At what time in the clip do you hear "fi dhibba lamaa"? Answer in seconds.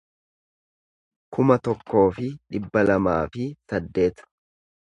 2.15-3.23